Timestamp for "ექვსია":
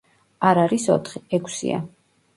1.39-1.81